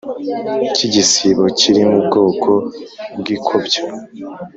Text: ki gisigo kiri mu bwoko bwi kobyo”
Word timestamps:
ki 0.75 0.85
gisigo 0.93 1.45
kiri 1.59 1.81
mu 1.89 1.97
bwoko 2.05 2.51
bwi 3.19 3.35
kobyo” 3.45 3.83